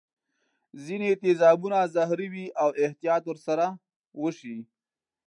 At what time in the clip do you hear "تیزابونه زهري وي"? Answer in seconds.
1.21-2.45